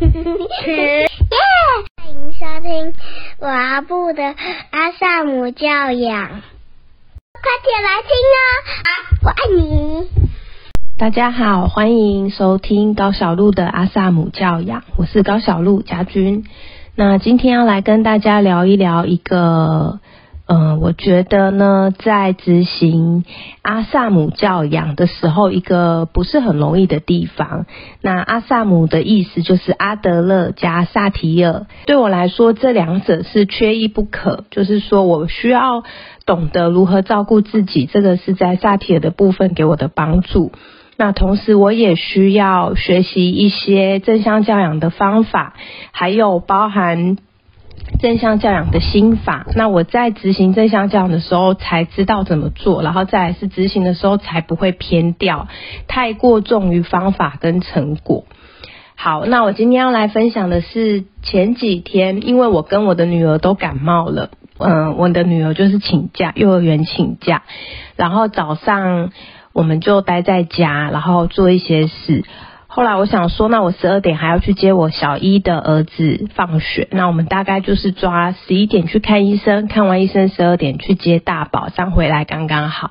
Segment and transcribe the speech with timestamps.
[0.00, 1.06] 耶！
[1.96, 2.92] 欢迎收听
[3.38, 4.22] 我阿布的
[4.70, 8.44] 阿萨姆教养，快点来听哦！
[8.84, 8.90] 啊，
[9.24, 10.08] 我爱你。
[10.98, 16.44] 大家好，欢迎收听高小鹿的阿萨姆教养，我是高小鹿家君。
[16.94, 20.00] 那今天要来跟大家聊一聊一个。
[20.48, 23.24] 嗯，我觉得呢，在执行
[23.62, 27.66] 阿萨姆教养的时候，一个不是很容易的地方。
[28.00, 34.44] 那阿萨姆的意思就是阿德勒加萨提尔，对我来说，这两者是缺一不可。
[34.52, 35.82] 就是说我需要
[36.26, 40.52] 懂得如何照顾自己，这个是在萨提尔的部分给我的帮助。
[40.96, 45.54] 那同时，我也需要学习一些正向教养的方法，
[45.90, 47.16] 还有包含。
[48.00, 55.48] 正向教养的心法，那我在执行正向教养的时候才知道怎么做，然后再来是执行的时候才不会偏掉，
[55.88, 58.24] 太过重于方法跟成果。
[58.96, 67.42] 好，那我今天要来分享的是前几天，因为我跟我的女儿都感冒了，嗯，我的女儿就是请假，幼儿园请假，
[67.94, 69.10] 然后早上
[69.52, 72.24] 我们就待在家，然后做一些事。
[72.76, 82.90] 后来我想说，那我十二点还要去接我小一的儿子放学，那我们大概就是抓十一点去看医生，看完医生十二点去接大宝，这样回来刚刚好。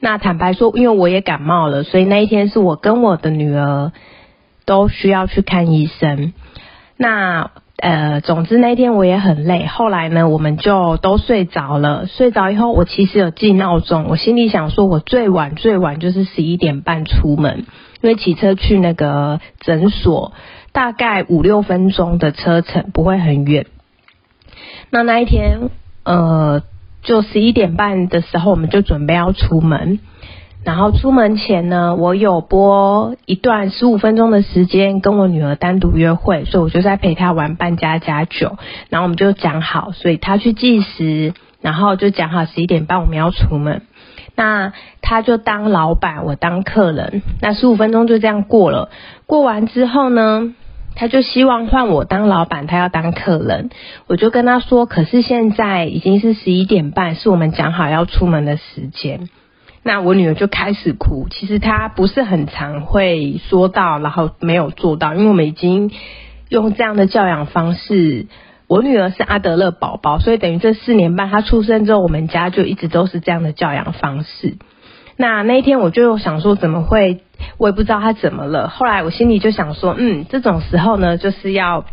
[0.00, 3.92] 那坦白说，因为我也感冒了，所以那一天是我跟我的女儿
[4.66, 6.32] 都需要去看医生。
[6.96, 9.64] 那呃，总之那天我也很累。
[9.66, 12.08] 后来呢，我们就都睡着了。
[12.08, 17.66] 睡着以后，我其实有记闹钟，我心里想说，我最晚最晚就是十一点半出门。
[18.00, 20.32] 因为骑车去那个诊所，
[20.72, 23.66] 大概五六分钟的车程，不会很远。
[24.90, 25.70] 那那一天，
[26.04, 26.62] 呃，
[27.02, 29.98] 就十一点半的时候，我们就准备要出门。
[30.62, 38.58] 然后出门前呢，我有播一段十五分钟的时间跟我女儿单独约会，所以我就在陪她玩扮家家酒。
[38.90, 43.82] 然后我们就讲好，所以她去计时，然后就讲好十一点半我们要出门。
[44.40, 47.20] 那他就当老板，我当客人。
[47.42, 48.88] 那十五分钟就这样过了。
[49.26, 50.54] 过完之后呢，
[50.94, 53.68] 他就希望换我当老板，他要当客人。
[54.06, 59.28] 我就跟他说：“可是现在已经是十一点半，是我们讲好要出门的时间。”
[59.84, 61.26] 那我女儿就开始哭。
[61.28, 65.90] 其实她不是很常会说到，然后没有做到，因为我们已经
[66.48, 68.26] 用这样的教养方式。
[68.70, 74.58] 我女儿是阿德勒宝宝，所以等于这四年半，她出生之后，我们家就一直都是这样的教养方式。
[75.16, 77.24] 那那一天我就想说，怎么会？
[77.58, 78.68] 我也不知道她怎么了。
[78.68, 81.84] 后来我心里就想说，嗯，这种时候呢，就是要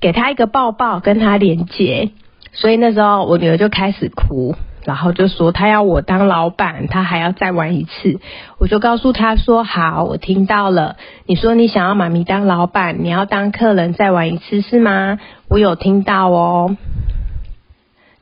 [0.00, 2.08] 给她一个抱抱，跟她连接。
[2.54, 4.54] 所以那时候我女儿就开始哭。
[4.86, 8.20] 然后就说他要我当老板，他还要再玩一次。
[8.58, 10.94] 我就告诉他说：“好，我听到了。
[11.26, 15.18] 你说你想要妈咪当老板，你要当客人再玩一次是吗？
[15.48, 16.76] 我有听到哦。”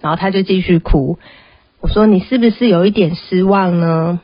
[0.01, 1.19] 然后他就继续哭。
[1.83, 4.21] 我说：“你是不是有一点失望呢？”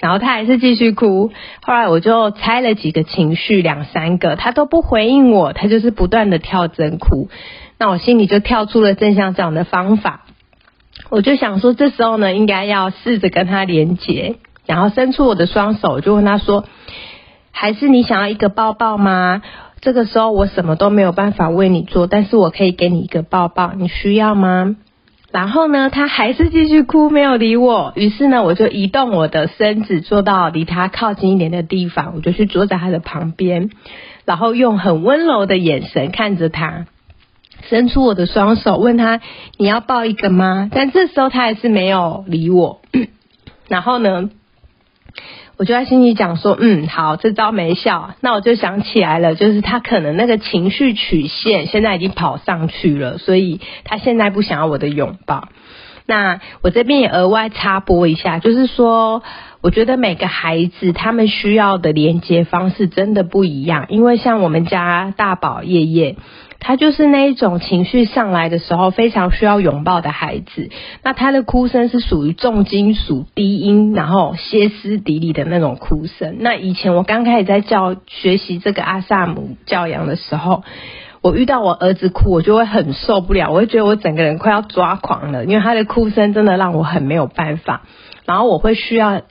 [0.00, 1.32] 然后他还是继续哭。
[1.62, 7.28] 后来我就猜了几个情绪，两三个，他都不回应我，他就是不断的跳针哭。
[7.76, 10.26] 那我心里就跳出了正向这样的方法。
[11.10, 16.64] 我就想说，这时候呢，应该要试着跟他连接，然后伸出我的双手，就问他说
[17.50, 19.42] ：“还是你想要一个抱抱吗？”
[19.82, 24.76] 这个时候我什么都没有办法为你做，但是我可以给你一个抱抱，你需要吗？
[25.32, 27.92] 然后呢，他还是继续哭，没有理我。
[27.96, 33.70] 于是呢，我就移动我的身子，坐到离他靠近一点的地方，我就去坐在他的旁边，
[34.24, 36.86] 然后用很温柔的眼神看着他。
[37.68, 39.20] 伸出我的双手，问他
[39.58, 40.68] 你要抱一个吗？
[40.72, 42.80] 但这时候他还是没有理我。
[43.68, 44.30] 然后呢，
[45.56, 48.14] 我就在心里讲说，嗯，好，这招没效。
[48.20, 55.48] 那我就想起来了，就是他可能那个情绪曲线现在已经跑上去了，所以他现在不想要我的拥抱。
[56.06, 59.22] 那我这边也额外插播一下，就是说，
[59.60, 66.16] 我觉得每个孩子他们需要的连接方式真的不一样，因为像我们家大宝叶叶。
[66.60, 70.70] 他就是那一种情绪上来的时候非常需要拥抱的孩子，
[71.02, 76.36] 那他的哭声是属于重金属低音，然后歇斯底里的那种哭声。
[76.38, 80.62] 那以前我刚开始在教学习这个阿萨姆教养的时候，
[81.22, 87.82] 我遇到我儿子哭，我就会很受不了，我会觉得我整个人快要抓狂了，因为他的哭声真的让我很没有办法，
[88.26, 89.22] 然后我会需要。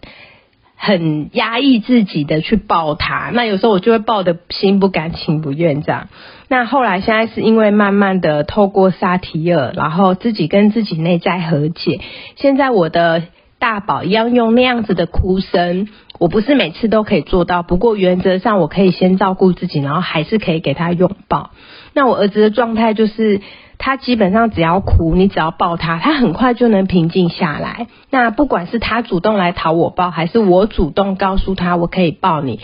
[0.81, 6.07] 很压抑自己的去抱他，那有时候我就会抱的心不甘情不愿这样。
[6.51, 12.01] 那后来现在是因为慢慢的透过萨提尔，然后自己跟自己内在和解，
[12.35, 13.23] 现在我的
[13.59, 15.87] 大宝一样用那样子的哭声。
[16.17, 21.51] 我不是每次都可以做到，不过原则上我可以先照顾自己，然后还是可以给他拥抱。
[21.93, 23.39] 那我儿子的状态就是，
[23.77, 27.87] 他基本上只要哭，你只要抱他，他很快就能平静下来。
[28.09, 32.59] 那不管是他主动来讨我抱，还是我主动告诉他我可以抱你，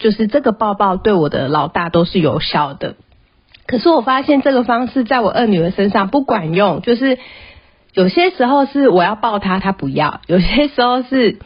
[0.00, 2.96] 就是这个抱抱对我的老大都是有效的。
[3.66, 7.18] 可是我发现这个方式在我二女儿身上不管用，就是
[7.92, 11.38] 有些时候是我要抱她，她不要；有些时候是。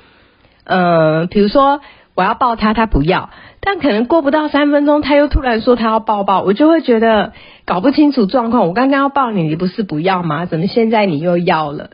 [0.62, 1.80] 呃，比如说
[2.14, 3.30] 我要抱她，她不要，
[3.60, 7.32] 但可能过不到三分钟，她又突然说她要抱抱，我就会觉得
[7.64, 8.68] 搞不清楚状况。
[8.68, 10.46] 我刚刚要抱你，你不是不要吗？
[10.46, 11.90] 怎么现在你又要了？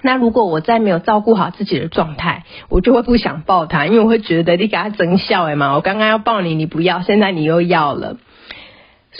[0.00, 8.16] 那如果我再没有照顾好自己的状态，我就会不想抱他，因为我会觉得你给他增笑哎嘛，我刚刚要抱你，你不要，现在你又要了。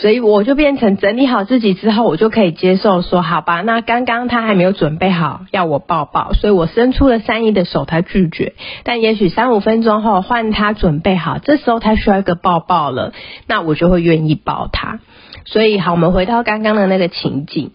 [0.01, 8.53] 所以我就变成整理好自己之后，我就可以接受说，好吧，那刚刚他还没有准备好要我抱抱，所以我伸出了善意的手，他拒绝。
[8.85, 13.13] 但也许三五分钟后换他准备好，这时候他需要一个抱抱了，
[13.49, 15.01] 那我就会愿意抱他。
[15.45, 17.73] 所以好，我们回到刚刚的那个情景，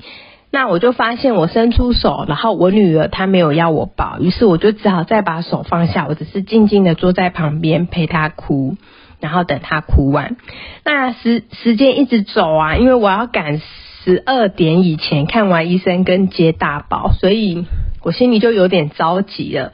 [0.50, 8.78] 那我就发现我伸出手，然后我女儿她没有要我抱，于是我就只好再把手放下，我只是静静的坐在旁边陪她哭。
[9.24, 10.36] 然后等他哭完，
[10.84, 17.66] 那时时间一直走啊，因为我要赶十二点以前看完医生跟接大宝，所以
[18.04, 19.72] 我心里就有点着急了。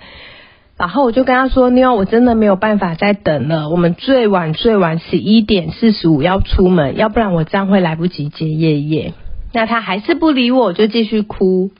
[0.77, 9.13] 然后我就跟他说：“妞，我真的没有办法再等了，我们最晚最晚十一点四十五要出门，要不然我这样会来不及接夜夜。”
[9.51, 11.71] 那他还是不理我，就继续哭。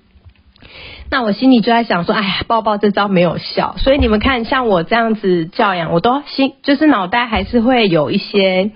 [1.12, 8.72] 那我心里就在想说，哎呀，抱抱这招没有效，所以你们看，像我这样子教养，我都心就是脑袋还是会有一些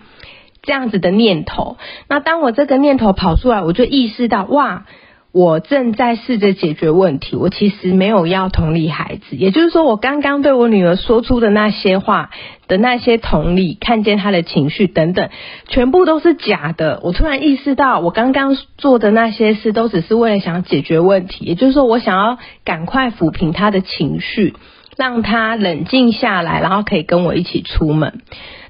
[0.61, 1.77] 这样子的念头。
[2.07, 4.85] 那当我这个念头跑出来，我就意识到，哇。
[5.33, 12.29] 我正在试着解决问题，我其实没有要同理孩子，也就是说，我刚刚对我女儿说出的那些话
[12.67, 15.29] 的那些同理，看见她的情绪等等，
[15.67, 16.99] 全部都是假的。
[17.01, 24.53] 我突然意识到，我刚刚做的那些事都只是为了想解决问题，也就是说，我想要赶快抚平她的情绪，
[24.97, 28.21] 让她冷静下来，然后可以跟我一起出门。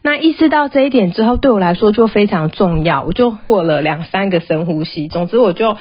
[0.02, 5.10] 那意识到这一点之后，对我来说就非常重要，我就做了两三个深呼吸。
[5.10, 5.76] 总之，我就。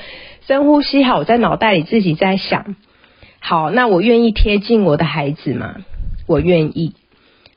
[0.46, 2.74] 深呼吸好，我在脑袋里自己在想，
[3.38, 5.76] 好，那我愿意贴近我的孩子吗？
[6.26, 6.94] 我愿意。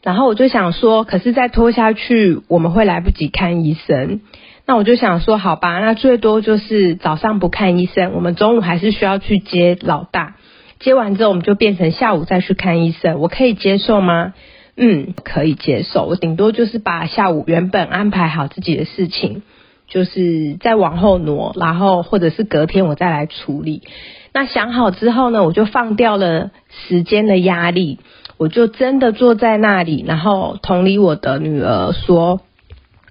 [0.03, 4.21] 然后我就想说，可是再拖下去，我们会来不及看医生。
[4.67, 10.35] 那我就想说，好吧，那最多就是早上不看医生，我们中午还是需要去接老大。
[10.79, 14.33] 接完之后，我们就变成下午再去看医生，我可以接受吗？
[14.77, 16.05] 嗯，可以接受。
[16.05, 19.41] 我顶多就是把下午原本安排好自己的事情。
[19.87, 23.83] 就是再往后挪，然后或者是隔天我再来处理。
[24.33, 27.99] 那想好之后呢，我就放掉了时间的压力，
[28.37, 32.41] 我就真的坐在那里，然后同理我的女儿说：“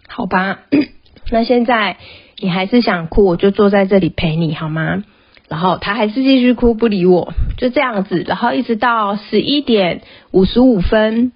[0.07, 0.59] 好吧，
[1.31, 1.97] 那现在
[2.39, 5.03] 你还是想哭，我就坐在这里陪你好吗？”
[5.49, 11.33] 然后她还是继续哭，不理我，就这样子，然后一直到十一点五十五分。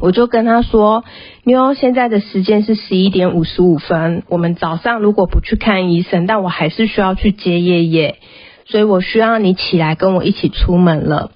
[0.00, 1.04] 我就跟他说
[1.44, 4.22] ：“妞，现在的时间是十一点五十五分。
[4.28, 8.16] 我们早上如果不去看医生，但我还是需要去接爷爷，
[8.64, 11.32] 所以我需要你起来跟我一起出门了。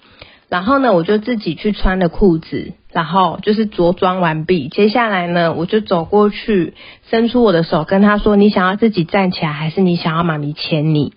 [0.48, 4.68] 然后呢，我就自己去穿了裤子，然后就是着装完毕。
[4.68, 6.74] 接下来呢，我就走过去，
[7.10, 11.12] 伸出我的手跟他说：你想要自己站起来，还是你想要妈咪牵你？”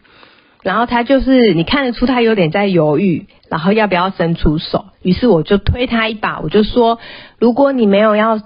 [0.68, 4.84] 然后他就是你看得出他有点在犹豫，然后要不要伸出手？
[5.02, 7.00] 于是我就推他一把，我就说：
[7.40, 8.42] 如果你没有要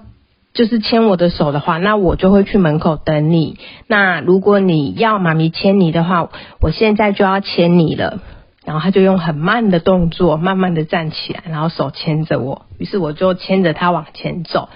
[0.54, 3.58] 就是牵我的手的话，那我就会去门口等你。
[3.88, 6.28] 那如果你要妈咪牵你的话，
[6.60, 8.20] 我现在就要牵你了。
[8.64, 12.66] 然后他就用很慢的动作，慢慢的站起来，然后手牵着我。
[12.78, 14.68] 于是我就牵着他往前走。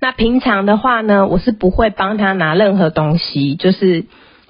[0.00, 4.06] 那平常的话呢，我是不会帮他拿任何东西，就是。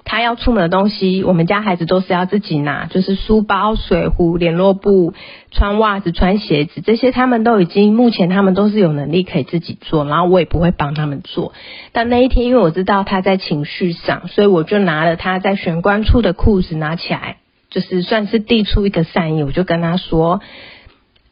[0.07, 5.15] 他要出门的东西，我们家孩子都是要自己拿，就是书包、水壶、联络簿、
[5.49, 11.53] 穿袜子、穿鞋子这些，他们都已经目前他们都是有能力可以自己做，然后我也不会帮他们做。
[11.91, 17.37] 但那一天，因为我知道他在情绪上，所以我就拿了他在玄关处的裤子拿起来，
[17.71, 20.39] 就是算是递出一个善意，我就跟他说：“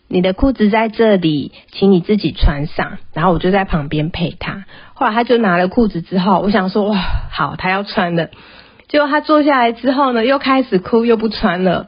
[0.10, 4.66] 你的裤子在这里，请你自己穿上。”然后我就在旁边陪他。
[4.96, 6.98] 后来他就拿了裤子之后，我想说：“哇，
[7.30, 8.32] 好，他要穿的。”
[8.94, 11.88] 结果他坐下来之后呢，又开始哭，又不穿了。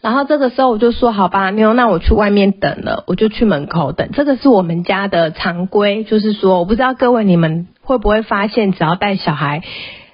[0.00, 4.10] 然后这个时候我就说：“好吧，妞，那我去外面等了，我就去门口等。
[4.12, 9.62] 这个是我们家的常规，就是说，我不知道各位你们会不会发现，只要带小孩，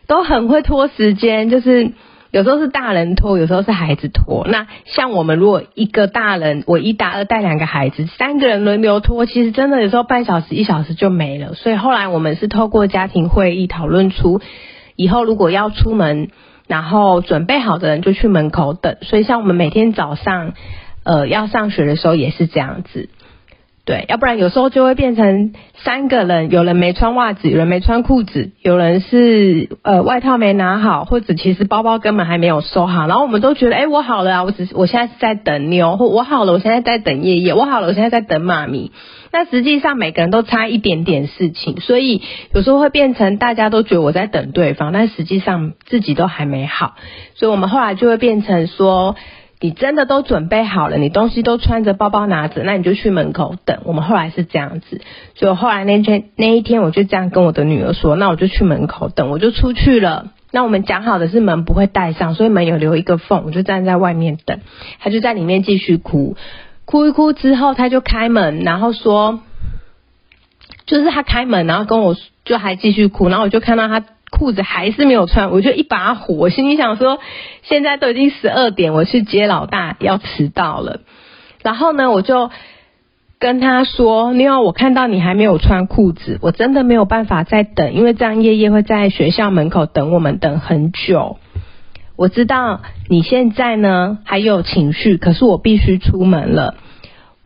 [0.07, 1.51] 都很会拖时间。
[1.51, 1.93] 就是
[2.31, 4.47] 有时候是大人拖，有时候是孩子拖。
[4.49, 11.53] 那像我们如果一个大人，我一大二带两个孩子，三个人轮流拖，其实真的有时候半小时一小时就没了。
[11.53, 14.41] 所以后来我们是透过家庭会议讨论出，
[14.97, 16.31] 以后如果要出门，
[16.67, 18.97] 然后准备好的人就去门口等。
[19.03, 20.55] 所以像我们每天早上，
[21.05, 23.09] 呃，要上学的时候也是这样子。
[23.85, 25.53] 对，要不然有时候就会变成
[25.85, 38.91] 三个人，有人没穿袜子，有人没穿裤子，有人是呃外套没拿好，或者其实包包根本还没有收好，然后我们都觉得，哎，我好了啊，我只是我现在是在等妞，或我好了，我现在在等爷爷，我好了，我现在在等妈咪。
[39.37, 42.23] 那实际上每个人都差一点点事情，所以
[42.55, 46.95] 有时候会变成大家都觉得我在等对方，但实际上自己都还没好，
[47.35, 49.15] 所以我们后来就会变成说。
[49.59, 53.79] 你真的都准备好了，你东西都穿着，包包拿着，那你就去门口等。
[53.85, 55.01] 我们后来是这样子，
[55.35, 60.27] 所以后来那天那一天，我就这样跟我的女儿说，那我就去门口等，我就出去了。
[60.53, 64.61] 那我们讲好的是门不会带上，所以门有留一个缝，我就站在外面等。
[65.01, 66.37] 他就在里面继续哭，
[66.87, 69.41] 哭一哭之后，他就开门，然后说，
[70.87, 72.17] 就是他开门，然后跟我
[72.47, 74.03] 就还继续哭，然后我就看到他。
[74.29, 77.21] 裤子还是没有穿，我就一把火，我心里想说，
[77.63, 80.99] 现在都已经十二点，我去接老大要迟到了。
[81.63, 82.51] 然后呢，我就
[83.39, 91.39] 跟他说，因为我看到你还没有穿裤子，我真的没有办法再等，因为这样夜夜会在学校门口等我们等很久。
[92.17, 96.75] 我知道你现在呢还有情绪，可是我必须出门了。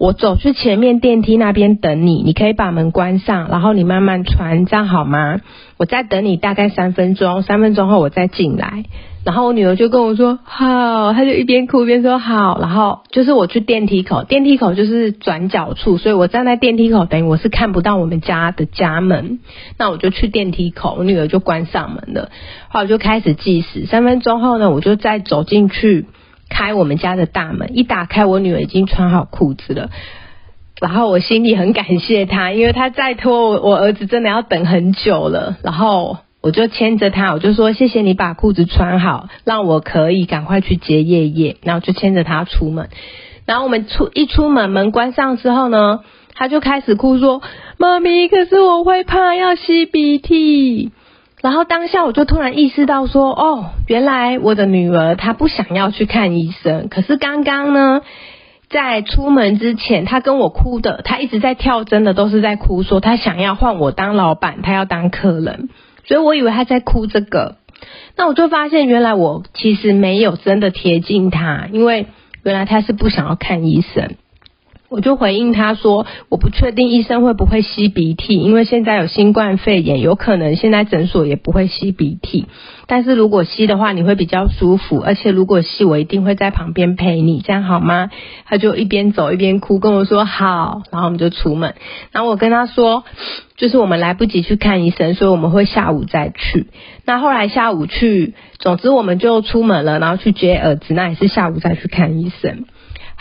[0.01, 5.43] 我走去前面电梯那边等你，你可以把门关上，然后你慢慢穿，这样好吗？
[5.77, 8.85] 我再等你大概三分钟，三分钟后我再进来。
[9.27, 12.59] 然后我女儿就跟我说好，她就一边哭一边说好。
[12.59, 19.41] 然后就是我去电梯口，电梯口就是转角处，所以我站在电梯口，等于我是看不到我们家的家门。
[19.77, 22.31] 那我就去电梯口，我女儿就关上门了。
[22.71, 26.07] 后来我就开始计时，三分钟后呢，我就再走进去。
[26.51, 29.89] 开我们家的大门，一打开，我女儿已经穿好裤子了。
[30.81, 35.57] 然后我心里很感谢她，因为她再拖我，我儿子真的要等很久了。
[35.63, 41.57] 然后我就牵着她，我就说谢谢你把裤子穿好，让我可以赶快去接叶叶。
[41.63, 42.89] 然后就牵着她出门。
[43.47, 46.01] 然后我们出一出门，门关上之后呢，
[46.35, 47.43] 她就开始哭说
[47.79, 50.93] ：“妈咪，可是我会怕要吸鼻涕。”
[51.43, 56.89] 然后当下我就突然意识到说，哦，原来我的女儿她不想要去看医生。
[56.89, 58.03] 可是刚刚呢，
[58.69, 65.71] 在出门之前，她跟我哭的，她一直在跳针的，都是在哭，说她想要换我当老板，她要当客人。
[66.05, 67.57] 所以我以为她在哭这个，
[68.17, 72.07] 那我就发现原来我其实没有真的贴近她，因为
[72.45, 74.17] 原来她是不想要看医生。
[74.91, 82.47] 我就回应他说，我不确定医生会不会吸鼻涕，因为现在有新冠肺炎，有可能现在诊所也不会吸鼻涕。
[82.89, 88.11] 但是如果吸的话，你会比较舒服，而且如果吸，我一定会在旁边陪你，这样好吗？
[88.47, 91.77] 他就一边走一边哭，跟我说好，然后我们就出门。
[92.11, 93.05] 然后我跟他说，
[93.57, 96.67] 就是我们来不及去看医生，所以我们会下午再去。
[97.05, 102.65] 那后来下午去，总之我们就出门了，然后去接儿子，那也是下午再去看医生。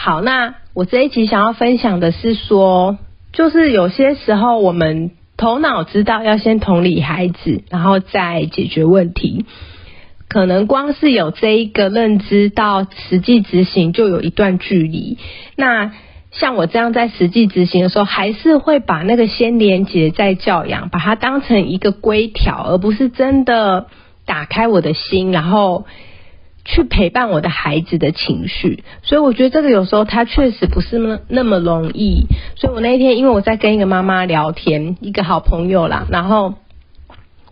[0.01, 2.97] 好，那我这一集想要分享的是说，
[3.33, 9.45] 就是有些时候我们头脑知道要先同理孩子，然后再解决问题，
[10.29, 15.17] 可能光是有这一个认知到实际执行就有一段距离。
[15.57, 15.91] 那
[16.31, 23.87] 像我这样在实际执行的时候，还是会把那个先连接再教养，把它当成一个规条，而不是真的
[24.25, 25.85] 打开我的心，然后。
[26.71, 32.27] 去陪伴我的孩子的情绪，所以我觉得这个有时候他确实不是那那么容易。
[32.55, 36.53] 所以我那一天因为我在跟一个妈妈聊天，一个好朋友啦，然后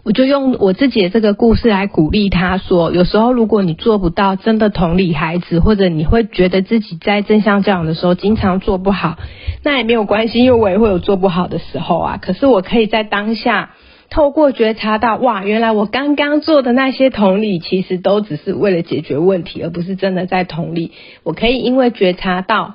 [0.03, 9.17] 我就用我自己的这个故事来鼓励他说，有时候如果你做不到真的同理孩子，或者你会觉得自己在正向教养的时候经常做不好，
[9.63, 12.19] 那也没有关系，因为我也会有做不好的时候啊。
[12.21, 13.71] 可是我可以在当下。
[14.17, 20.91] 透过觉察到，哇，原来我刚刚做的那些同理，其实都只是为了解决问题，而不是真的在同理。
[21.21, 22.73] 我可以因为觉察到，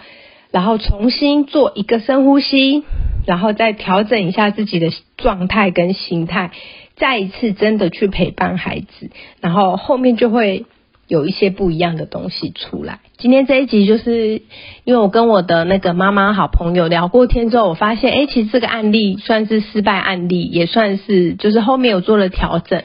[0.52, 2.84] 然后重新做一个深呼吸，
[3.26, 6.52] 然后再调整一下自己的状态跟心态，
[6.94, 10.64] 再一次真的去陪伴孩子，然后后面就会。
[11.12, 13.00] 有一些不一样的东西出来。
[13.18, 14.40] 今天这一集就是
[14.84, 22.84] 因为我跟我的那个妈妈好朋友聊过天之后，我发现，哎，其实这个案例算是失败案例，也算是就是后面有做了调整，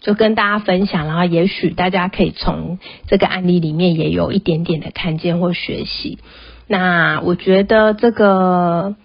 [0.00, 1.06] 就跟大家分享。
[1.06, 6.18] 然后也许大家可以从这个案例里面也有一点点的看见或学习。
[6.66, 8.96] 那我觉得这个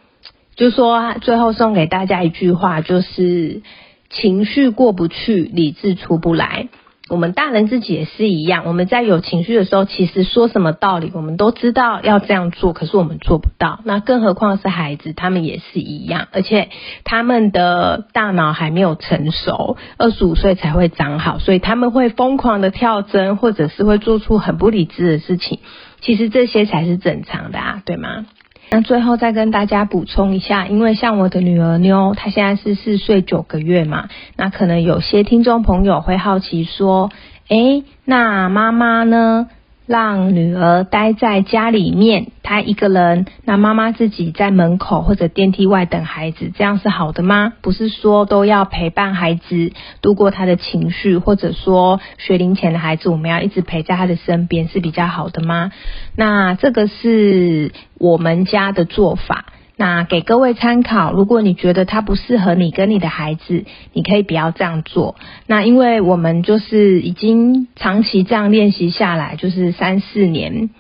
[0.56, 3.62] 就说最后送给大家一句话，就是
[4.10, 6.70] 情绪过不去，理智出不来。
[7.10, 13.80] 我们大人自己也是一样，我们在有情绪的时候，其实说什么道理，我们都知道要这样做，可是我们做不到。
[13.86, 16.70] 那更何况是孩子，他们也是一样，而且
[17.04, 25.60] 他们的大脑还没有成熟，二十五岁才会长好，所以他们会疯狂的跳针，或者是会做出很不理智的事情。
[26.02, 28.26] 其实这些才是正常的啊，对吗？
[28.70, 37.10] 那最后再跟大家补充一下，因为像我的女儿妞，她现在是四岁九个月嘛，那可能有些听众朋友会好奇说，
[37.48, 39.48] 诶，那妈妈呢？
[39.88, 47.54] 让女儿待在家里面，她一个人，那妈妈自己在门口或者电梯外等孩子，这样是好的吗？
[47.62, 55.72] 不是说都要陪伴孩子度过他的情绪，或者说学龄前的孩子，我们要一直陪在他的身边是比较好的吗？
[56.16, 59.47] 那这个是我们家的做法。
[59.80, 65.16] 那给各位参考，如果你觉得它不适合你跟你的孩子，你可以不要这样做。
[65.46, 70.72] 那因为我们就是已经长期这样练习下来，就是三四年。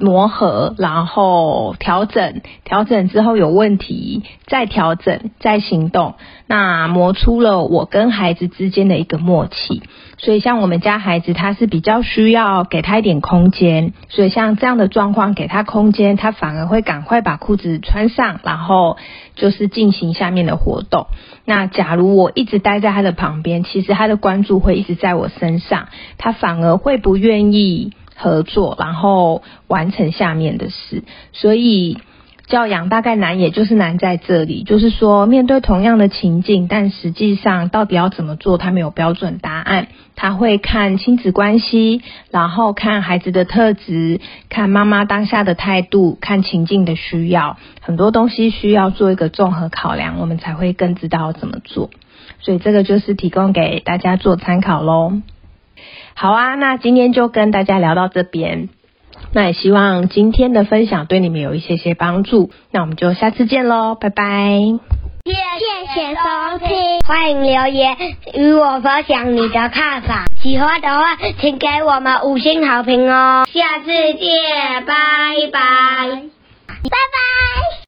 [0.00, 6.14] 磨合，然后调整，调整之后有问题，再调整，再行动，
[6.46, 9.82] 那磨出了我跟孩子之间的一个默契。
[10.16, 18.96] 所以像我们家孩子，他是比较需要给他一点空间，所以像这样的状况，给他空间，他反而会赶快把裤子穿上，然后
[19.34, 21.06] 就是进行下面的活动。
[21.44, 25.88] 那假如我一直待在他的旁边，其实他的关注会一直在我身上，
[26.18, 27.92] 他反而会不愿意。
[28.20, 31.98] 合作，然后完成下面的事，所以
[32.46, 39.86] 教养大概难，也就是难在这里，就是说面对同样的情境，但实际上到底要怎么做，他没有标准答案。
[40.16, 51.88] 他会看亲子关系，然后看孩子的特质，看妈妈当下的态度，看情境的需要，很多东西需要做一个综合考量，我们才会更知道怎么做。
[52.40, 55.22] 所以这个就是提供给大家做参考喽。
[56.14, 58.68] 好啊，那今天就跟大家聊到这边。
[59.32, 62.50] 那也希望今天的分享对你们有一些些帮助。
[62.72, 64.24] 那我们就下次见喽，拜拜。
[65.22, 65.32] 谢
[65.94, 67.96] 谢收听，欢迎留言
[68.34, 70.24] 与我分享你的看法。
[70.42, 73.46] 喜欢的话，请给我们五星好评哦。
[73.52, 74.94] 下次见，拜
[75.52, 75.60] 拜，
[76.66, 77.79] 拜拜。